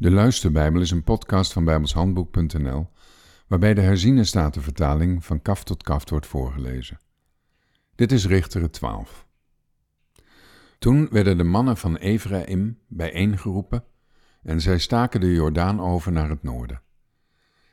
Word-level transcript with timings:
De 0.00 0.10
Luisterbijbel 0.10 0.80
is 0.80 0.90
een 0.90 1.04
podcast 1.04 1.52
van 1.52 1.64
bijbelshandboek.nl 1.64 2.88
waarbij 3.46 3.74
de 3.74 3.80
herziene 3.80 4.24
statenvertaling 4.24 5.24
van 5.24 5.42
kaf 5.42 5.64
tot 5.64 5.82
kaft 5.82 6.10
wordt 6.10 6.26
voorgelezen. 6.26 6.98
Dit 7.94 8.12
is 8.12 8.26
Richteren 8.26 8.70
12. 8.70 9.26
Toen 10.78 11.08
werden 11.10 11.36
de 11.36 11.44
mannen 11.44 11.76
van 11.76 11.96
Ephraim 11.96 12.78
bijeengeroepen 12.86 13.84
en 14.42 14.60
zij 14.60 14.78
staken 14.78 15.20
de 15.20 15.32
Jordaan 15.32 15.80
over 15.80 16.12
naar 16.12 16.28
het 16.28 16.42
noorden. 16.42 16.82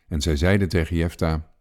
En 0.07 0.21
zij 0.21 0.35
zeiden 0.35 0.69
tegen 0.69 0.95
Jefta, 0.95 1.53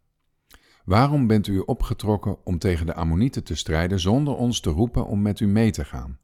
Waarom 0.85 1.27
bent 1.27 1.46
u 1.46 1.59
opgetrokken 1.59 2.46
om 2.46 2.59
tegen 2.59 2.87
de 2.87 2.95
Ammonieten 2.95 3.45
te 3.45 3.55
strijden 3.55 4.01
zonder 4.01 4.35
ons 4.35 4.61
te 4.61 4.71
roepen 4.71 5.07
om 5.07 5.23
met 5.23 5.41
u 5.41 5.46
mee 5.46 5.71
te 5.71 5.85
gaan? 5.85 6.19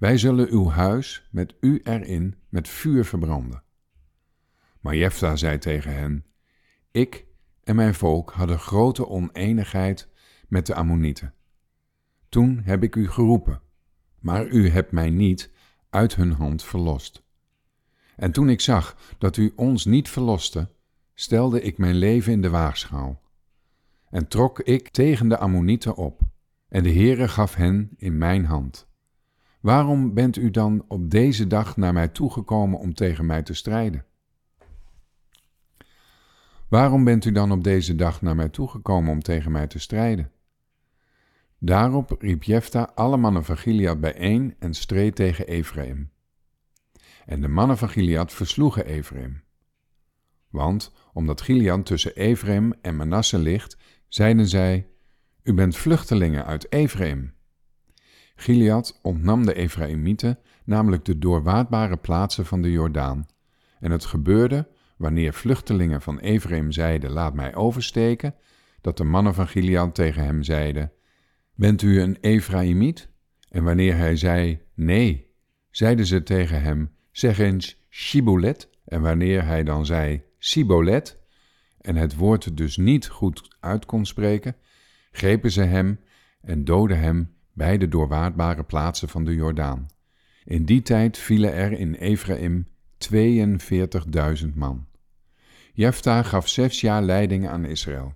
Wij 0.00 0.18
zullen 0.18 0.50
uw 0.50 0.68
huis 0.68 1.28
met 1.30 1.54
u 1.60 1.80
erin 1.84 2.34
met 2.48 2.68
vuur 2.68 3.04
verbranden. 3.04 3.62
Maar 4.80 4.96
Jefta 4.96 5.36
zei 5.36 5.58
tegen 5.58 5.94
hen: 5.94 6.24
Ik 6.90 7.26
en 7.64 7.76
mijn 7.76 7.94
volk 7.94 8.32
hadden 8.32 8.58
grote 8.58 9.08
oneenigheid 9.08 10.08
met 10.48 10.66
de 10.66 10.74
Ammonieten. 10.74 11.34
Toen 12.28 12.60
heb 12.64 12.82
ik 12.82 12.96
u 12.96 13.08
geroepen, 13.08 13.60
maar 14.18 14.46
u 14.46 14.68
hebt 14.68 14.92
mij 14.92 15.10
niet 15.10 15.50
uit 15.90 16.14
hun 16.14 16.32
hand 16.32 16.64
verlost. 16.64 17.22
En 18.16 18.32
toen 18.32 18.48
ik 18.48 18.60
zag 18.60 18.96
dat 19.18 19.36
u 19.36 19.52
ons 19.56 19.84
niet 19.84 20.08
verloste, 20.08 20.68
stelde 21.14 21.62
ik 21.62 21.78
mijn 21.78 21.96
leven 21.96 22.32
in 22.32 22.42
de 22.42 22.50
waagschaal. 22.50 23.22
En 24.10 24.28
trok 24.28 24.60
ik 24.60 24.88
tegen 24.88 25.28
de 25.28 25.38
Ammonieten 25.38 25.96
op, 25.96 26.20
en 26.68 26.82
de 26.82 26.92
Heere 26.92 27.28
gaf 27.28 27.54
hen 27.54 27.90
in 27.96 28.18
mijn 28.18 28.44
hand. 28.44 28.88
Waarom 29.60 30.14
bent 30.14 30.36
u 30.36 30.50
dan 30.50 30.84
op 30.88 31.10
deze 31.10 31.46
dag 31.46 31.76
naar 31.76 31.92
mij 31.92 32.08
toegekomen 32.08 32.78
om 32.78 32.94
tegen 32.94 33.26
mij 33.26 33.42
te 33.42 33.54
strijden? 33.54 34.04
Waarom 36.68 37.04
bent 37.04 37.24
u 37.24 37.32
dan 37.32 37.52
op 37.52 37.64
deze 37.64 37.94
dag 37.94 38.22
naar 38.22 38.36
mij 38.36 38.48
toegekomen 38.48 39.12
om 39.12 39.22
tegen 39.22 39.52
mij 39.52 39.66
te 39.66 39.78
strijden? 39.78 40.30
Daarop 41.58 42.16
riep 42.18 42.42
Jefta 42.42 42.90
alle 42.94 43.16
mannen 43.16 43.44
van 43.44 43.58
Gilead 43.58 44.00
bijeen 44.00 44.54
en 44.58 44.74
streed 44.74 45.14
tegen 45.14 45.46
Ephraim. 45.46 46.10
En 47.26 47.40
de 47.40 47.48
mannen 47.48 47.78
van 47.78 47.88
Gilead 47.88 48.32
versloegen 48.32 48.86
Ephraim. 48.86 49.42
Want 50.48 50.92
omdat 51.12 51.40
Gilead 51.40 51.86
tussen 51.86 52.16
Ephraim 52.16 52.72
en 52.80 52.96
Manasse 52.96 53.38
ligt, 53.38 53.76
zeiden 54.08 54.46
zij: 54.46 54.88
U 55.42 55.54
bent 55.54 55.76
vluchtelingen 55.76 56.44
uit 56.44 56.72
Ephraim. 56.72 57.34
Gilead 58.40 58.98
ontnam 59.02 59.46
de 59.46 59.54
Ephraimieten 59.54 60.38
namelijk 60.64 61.04
de 61.04 61.18
doorwaadbare 61.18 61.96
plaatsen 61.96 62.46
van 62.46 62.62
de 62.62 62.70
Jordaan. 62.70 63.26
En 63.80 63.90
het 63.90 64.04
gebeurde, 64.04 64.68
wanneer 64.96 65.32
vluchtelingen 65.32 66.00
van 66.00 66.18
Ephraim 66.18 66.72
zeiden: 66.72 67.10
Laat 67.10 67.34
mij 67.34 67.54
oversteken, 67.54 68.34
dat 68.80 68.96
de 68.96 69.04
mannen 69.04 69.34
van 69.34 69.48
Gilead 69.48 69.94
tegen 69.94 70.24
hem 70.24 70.42
zeiden: 70.42 70.92
Bent 71.54 71.82
u 71.82 72.00
een 72.00 72.18
Ephraimiet? 72.20 73.08
En 73.48 73.64
wanneer 73.64 73.96
hij 73.96 74.16
zei: 74.16 74.60
Nee, 74.74 75.34
zeiden 75.70 76.06
ze 76.06 76.22
tegen 76.22 76.62
hem: 76.62 76.90
Zeg 77.10 77.38
eens 77.38 77.86
Shibolet. 77.90 78.68
En 78.84 79.00
wanneer 79.00 79.44
hij 79.44 79.64
dan 79.64 79.86
zei 79.86 80.22
Sibolet, 80.38 81.18
en 81.80 81.96
het 81.96 82.16
woord 82.16 82.56
dus 82.56 82.76
niet 82.76 83.08
goed 83.08 83.56
uit 83.60 83.86
kon 83.86 84.06
spreken, 84.06 84.56
grepen 85.10 85.50
ze 85.50 85.62
hem 85.62 86.00
en 86.40 86.64
doodden 86.64 86.98
hem 86.98 87.34
bij 87.52 87.78
de 87.78 87.88
doorwaadbare 87.88 88.64
plaatsen 88.64 89.08
van 89.08 89.24
de 89.24 89.34
Jordaan. 89.34 89.88
In 90.44 90.64
die 90.64 90.82
tijd 90.82 91.18
vielen 91.18 91.52
er 91.52 91.72
in 91.72 91.94
Ephraim 91.94 92.66
42.000 94.42 94.54
man. 94.54 94.86
Jefta 95.72 96.22
gaf 96.22 96.48
zes 96.48 96.80
jaar 96.80 97.02
leiding 97.02 97.48
aan 97.48 97.64
Israël. 97.64 98.14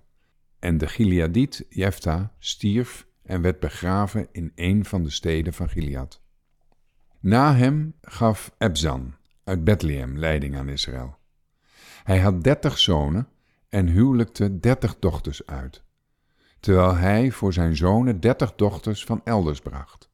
En 0.59 0.77
de 0.77 0.87
Gileadiet 0.87 1.65
Jefta 1.69 2.33
stierf 2.39 3.07
en 3.23 3.41
werd 3.41 3.59
begraven 3.59 4.27
in 4.31 4.51
een 4.55 4.85
van 4.85 5.03
de 5.03 5.09
steden 5.09 5.53
van 5.53 5.69
Gilead. 5.69 6.21
Na 7.19 7.55
hem 7.55 7.93
gaf 8.01 8.55
Ebzan 8.57 9.13
uit 9.43 9.63
Bethlehem 9.63 10.17
leiding 10.17 10.57
aan 10.57 10.69
Israël. 10.69 11.17
Hij 12.03 12.19
had 12.19 12.43
dertig 12.43 12.77
zonen 12.77 13.27
en 13.69 13.87
huwelijkte 13.87 14.59
dertig 14.59 14.99
dochters 14.99 15.45
uit 15.45 15.84
terwijl 16.65 16.95
hij 16.95 17.31
voor 17.31 17.53
zijn 17.53 17.75
zonen 17.75 18.19
dertig 18.19 18.55
dochters 18.55 19.03
van 19.03 19.21
elders 19.23 19.59
bracht. 19.59 20.09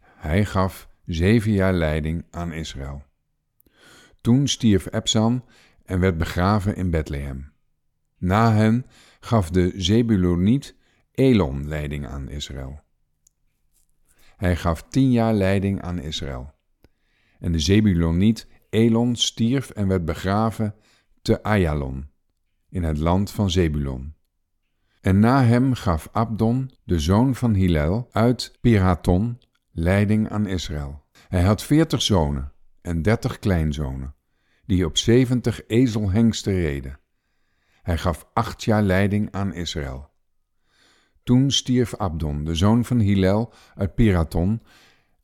Hij 0.00 0.44
gaf 0.44 0.88
zeven 1.04 1.52
jaar 1.52 1.72
leiding 1.72 2.24
aan 2.30 2.52
Israël. 2.52 3.02
Toen 4.20 4.48
stierf 4.48 4.86
Ebsan 4.86 5.44
en 5.84 6.00
werd 6.00 6.18
begraven 6.18 6.76
in 6.76 6.90
Bethlehem. 6.90 7.52
Na 8.18 8.52
hen 8.52 8.86
gaf 9.20 9.50
de 9.50 9.72
Zebuloniet 9.76 10.74
Elon 11.12 11.68
leiding 11.68 12.06
aan 12.06 12.28
Israël. 12.28 12.80
Hij 14.36 14.56
gaf 14.56 14.82
tien 14.82 15.10
jaar 15.12 15.34
leiding 15.34 15.82
aan 15.82 15.98
Israël. 15.98 16.54
En 17.38 17.52
de 17.52 17.58
Zebuloniet 17.58 18.46
Elon 18.70 19.16
stierf 19.16 19.70
en 19.70 19.88
werd 19.88 20.04
begraven 20.04 20.74
te 21.22 21.42
Ayalon, 21.42 22.10
in 22.68 22.82
het 22.82 22.98
land 22.98 23.30
van 23.30 23.50
Zebulon. 23.50 24.16
En 25.08 25.18
na 25.18 25.44
hem 25.44 25.74
gaf 25.74 26.08
Abdon, 26.12 26.70
de 26.84 27.00
zoon 27.00 27.34
van 27.34 27.54
Hillel, 27.54 28.08
uit 28.12 28.58
Piraton, 28.60 29.38
leiding 29.70 30.28
aan 30.28 30.46
Israël. 30.46 31.04
Hij 31.28 31.42
had 31.42 31.62
veertig 31.62 32.02
zonen 32.02 32.52
en 32.80 33.02
dertig 33.02 33.38
kleinzonen, 33.38 34.14
die 34.66 34.84
op 34.84 34.96
zeventig 34.96 35.66
ezelhengsten 35.66 36.52
reden. 36.52 36.98
Hij 37.82 37.98
gaf 37.98 38.28
acht 38.32 38.64
jaar 38.64 38.82
leiding 38.82 39.32
aan 39.32 39.54
Israël. 39.54 40.10
Toen 41.22 41.50
stierf 41.50 41.94
Abdon, 41.96 42.44
de 42.44 42.54
zoon 42.54 42.84
van 42.84 42.98
Hillel, 42.98 43.52
uit 43.74 43.94
Piraton, 43.94 44.62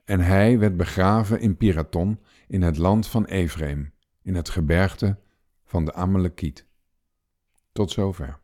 en 0.04 0.20
hij 0.20 0.58
werd 0.58 0.76
begraven 0.76 1.40
in 1.40 1.56
Piraton, 1.56 2.20
in 2.46 2.62
het 2.62 2.76
land 2.76 3.06
van 3.06 3.24
Ephraim, 3.24 3.92
in 4.22 4.34
het 4.34 4.48
gebergte 4.48 5.18
van 5.64 5.84
de 5.84 5.92
Amalekiet. 5.92 6.66
Tot 7.72 7.90
zover. 7.90 8.42